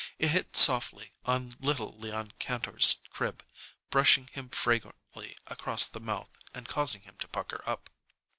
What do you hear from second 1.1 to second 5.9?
on little Leon Kantor's crib, brushing him fragrantly across